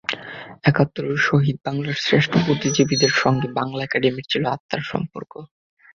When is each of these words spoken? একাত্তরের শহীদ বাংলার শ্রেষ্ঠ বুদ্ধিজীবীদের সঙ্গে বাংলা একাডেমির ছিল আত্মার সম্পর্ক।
একাত্তরের 0.63 1.19
শহীদ 1.27 1.57
বাংলার 1.65 1.97
শ্রেষ্ঠ 1.99 2.31
বুদ্ধিজীবীদের 2.45 3.13
সঙ্গে 3.21 3.47
বাংলা 3.59 3.81
একাডেমির 3.83 4.29
ছিল 4.31 4.43
আত্মার 4.47 4.83
সম্পর্ক। 4.91 5.33